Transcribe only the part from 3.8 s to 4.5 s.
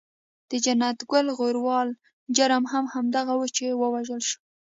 وژل شو.